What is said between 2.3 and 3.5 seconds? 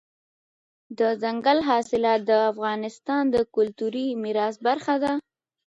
افغانستان د